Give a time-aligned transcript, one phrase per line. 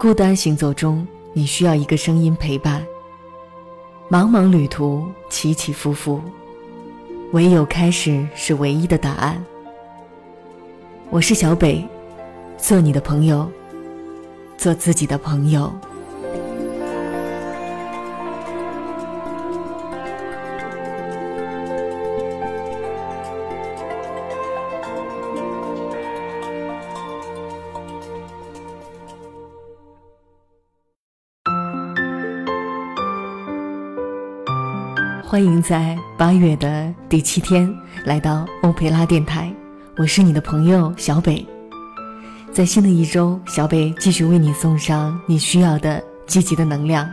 [0.00, 2.82] 孤单行走中，你需要一个声音陪伴。
[4.08, 6.18] 茫茫旅途，起起伏伏，
[7.32, 9.44] 唯有开始是唯一的答案。
[11.10, 11.86] 我是小北，
[12.56, 13.46] 做你的朋友，
[14.56, 15.70] 做自己的朋友。
[35.30, 37.72] 欢迎在八月的第七天
[38.04, 39.48] 来到欧培拉电台，
[39.96, 41.46] 我是你的朋友小北。
[42.52, 47.08] 在新的一周，小北继续为你送上你需要的积极的能量。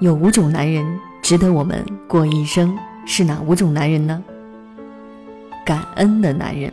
[0.00, 2.74] 有五种男人值得我们过一生，
[3.06, 4.24] 是哪五种男人呢？
[5.66, 6.72] 感恩的男人，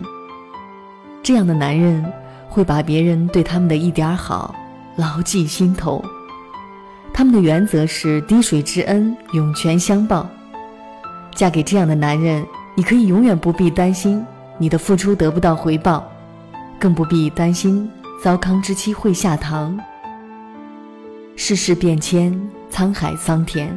[1.22, 2.10] 这样的男人
[2.48, 4.55] 会把别人对他们的一点好
[4.96, 6.01] 牢记心头。
[7.18, 10.29] 他们的原则是滴水之恩，涌泉相报。
[11.34, 14.23] 嫁给这样的男人，你可以永远不必担心
[14.60, 16.07] 你的付出得不到回报，
[16.77, 17.90] 更不必担心
[18.23, 19.76] 糟糠之妻会下堂。
[21.35, 22.40] 世事变迁，
[22.71, 23.76] 沧海桑田，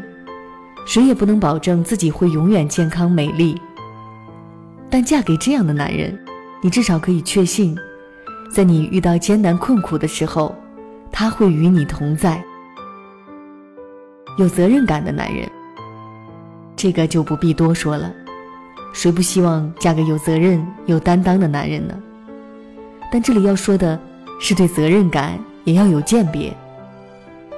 [0.86, 3.58] 谁也不能保证自己会永远健康美丽。
[4.90, 6.14] 但嫁给这样的男人，
[6.60, 7.74] 你至少可以确信，
[8.52, 10.54] 在你遇到艰难困苦的时候，
[11.10, 12.44] 他会与你同在。
[14.40, 15.46] 有责任感的男人，
[16.74, 18.10] 这个就不必多说了。
[18.90, 21.94] 谁不希望嫁个有责任、有担当的男人呢？
[23.12, 24.00] 但这里要说的
[24.40, 26.56] 是，对责任感也要有鉴别。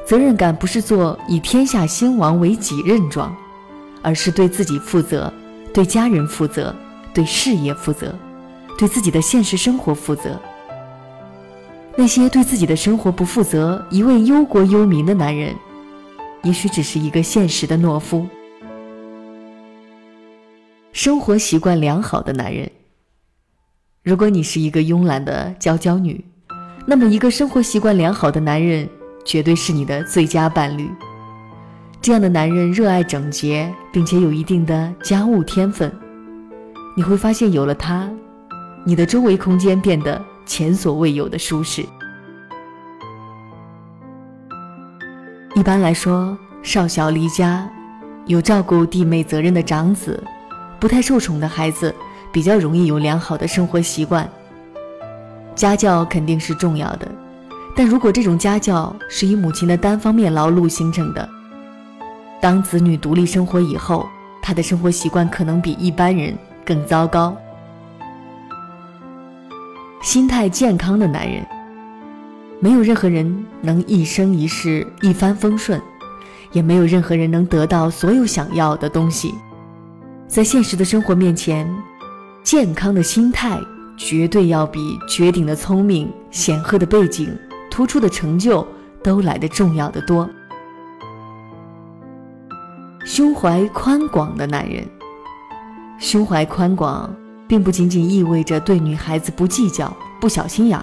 [0.05, 3.33] 责任感不是做以天下兴亡为己任状，
[4.03, 5.33] 而是对自己负责，
[5.73, 6.75] 对家人负责，
[7.15, 8.13] 对事业负责，
[8.77, 10.37] 对自己的现实生活负责。
[11.95, 15.55] 那些对自己的生活不负责、一味忧国忧民的男人。
[16.43, 18.27] 也许只是一个现实的懦夫。
[20.93, 22.71] 生活习惯良好的男人，
[24.03, 26.23] 如果你是一个慵懒的娇娇女，
[26.87, 28.89] 那么一个生活习惯良好的男人
[29.25, 30.91] 绝对是你的最佳伴侣。
[32.01, 35.91] 这样的男人热爱整洁，并且有一定的家务天分，
[36.97, 38.11] 你会发现有了他，
[38.85, 41.87] 你的周围空间变得前所未有的舒适。
[45.63, 47.71] 一般来说，少小离家、
[48.27, 50.21] 有照顾弟妹责任的长子，
[50.81, 51.95] 不太受宠的孩子，
[52.33, 54.29] 比较容易有良好的生活习惯。
[55.55, 57.07] 家教肯定是重要的，
[57.77, 61.29] 但如果这种家教是以母亲的单方面劳碌形成的，
[62.41, 64.09] 当子女独立生活以后，
[64.43, 67.37] 他的生活习惯可能比一般人更糟糕。
[70.03, 71.47] 心态健康的男人。
[72.63, 75.83] 没有任何人能一生一世一帆风顺，
[76.53, 79.35] 也没有任何人能得到所有想要的东西。
[80.29, 81.69] 在现实的生活面前，
[82.45, 83.59] 健康的心态
[83.97, 87.37] 绝对要比绝顶的聪明、显赫的背景、
[87.69, 88.65] 突出的成就
[89.03, 90.31] 都来得重要的多。
[93.05, 94.87] 胸怀宽广的男人，
[95.99, 97.13] 胸怀宽广，
[97.49, 100.79] 并不仅仅意味着对女孩子不计较、不小心眼。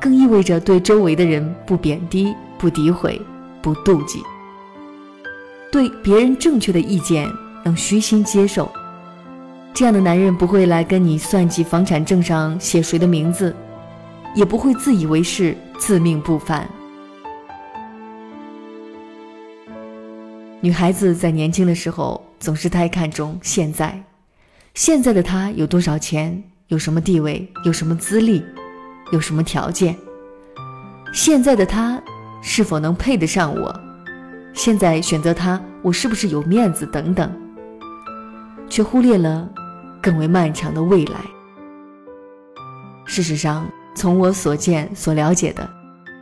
[0.00, 3.20] 更意味着对周围的人不贬低、不诋毁、
[3.62, 4.22] 不妒忌，
[5.72, 7.30] 对别人正确的意见
[7.64, 8.70] 能虚心接受。
[9.74, 13.54] 这样的男人不会来跟你算计房产证上写谁的名字，
[14.34, 16.68] 也不会自以为是、自命不凡。
[20.60, 24.02] 女孩子在年轻的时候总是太看重现在，
[24.74, 28.42] 现在的她有多少钱，有什么地位，有什么资历。
[29.12, 29.96] 有什么条件？
[31.12, 32.02] 现在的他
[32.42, 33.74] 是否能配得上我？
[34.52, 36.86] 现在选择他，我是不是有面子？
[36.86, 37.30] 等等，
[38.68, 39.48] 却忽略了
[40.02, 41.20] 更为漫长的未来。
[43.04, 45.68] 事实上，从我所见所了解的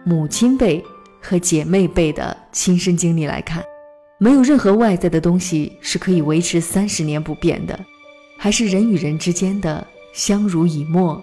[0.04, 0.84] 母亲辈
[1.20, 3.64] 和姐妹辈的亲身经历来看，
[4.19, 7.78] 没有任何外在的东西是可以维持三十年不变的，
[8.38, 11.22] 还是人与人之间的相濡以沫。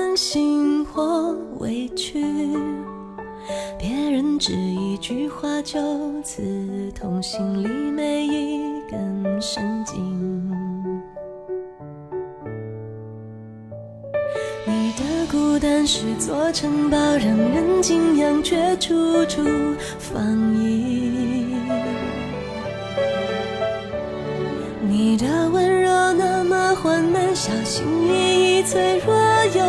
[0.15, 2.23] 心或委屈，
[3.79, 4.91] 别人只一。
[5.01, 5.81] 句话就
[6.21, 9.97] 刺痛心里每一根神经。
[14.63, 19.41] 你的孤单是座城堡，让人敬仰，却处处
[19.97, 21.55] 防御。
[24.87, 25.70] 你的温
[27.43, 29.15] 小心翼翼，脆弱
[29.55, 29.63] 又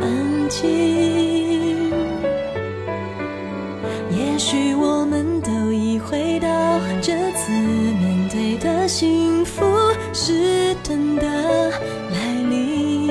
[0.00, 1.90] 安静。
[4.16, 6.46] 也许我们都已回到
[7.02, 9.66] 这次面对的幸福
[10.12, 11.24] 是真的
[12.12, 13.08] 来临，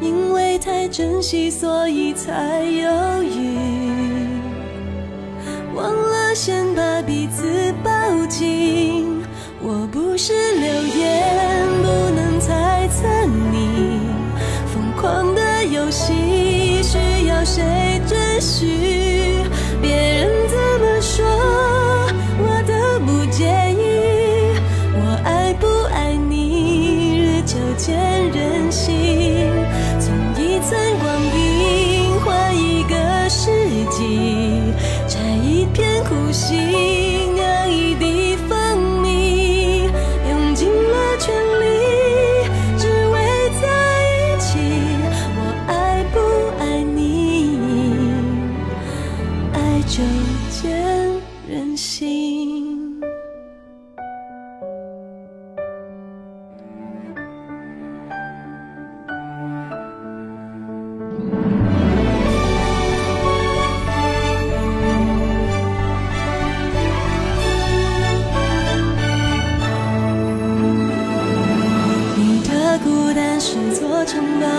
[0.00, 3.58] 因为太珍惜，所以才犹豫，
[5.74, 7.90] 忘了先把彼此抱
[8.28, 9.18] 紧。
[9.60, 11.17] 我不是流言，
[18.38, 18.68] 也许？
[19.82, 21.26] 别人怎么说，
[22.38, 22.72] 我都
[23.04, 24.54] 不介意。
[24.94, 27.98] 我爱不爱你，日久见
[28.30, 29.50] 人心。
[29.98, 33.50] 从一寸光阴换一个世
[33.90, 34.62] 纪，
[35.08, 36.56] 摘一片苦心，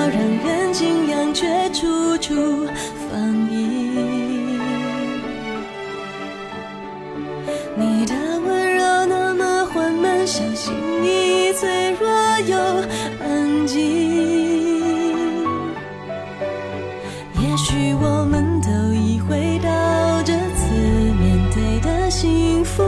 [0.10, 2.34] 让人敬仰，却处处
[3.10, 3.54] 防御。
[7.76, 8.16] 你的
[8.46, 10.74] 温柔那么缓慢，小心
[11.04, 12.10] 翼翼，脆弱
[12.48, 12.58] 又
[13.24, 13.80] 安静。
[17.36, 19.70] 也许我们都已回到
[20.24, 20.74] 这次
[21.20, 22.84] 面对的幸福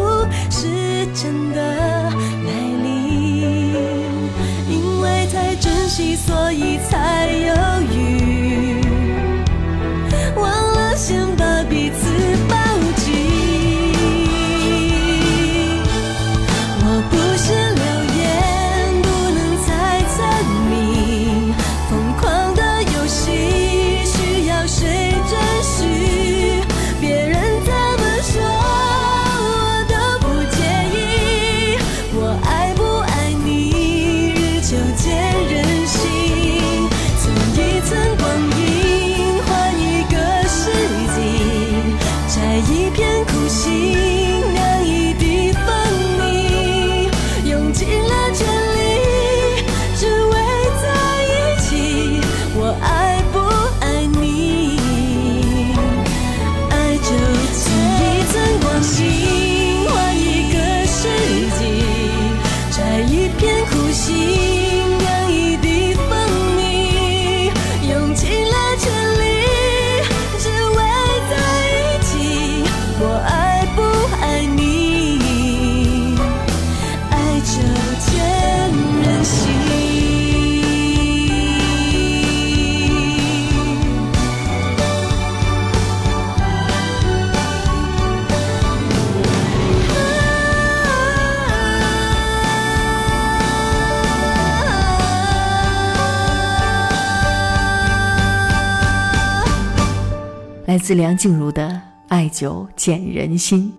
[100.71, 101.67] 来自梁静茹的
[102.07, 103.69] 《爱久见人心》，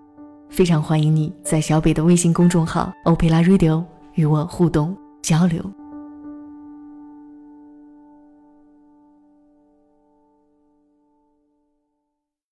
[0.47, 3.83] 非常欢迎你在小北的微信公众号“欧佩拉 Radio”
[4.13, 5.82] 与我互动交流。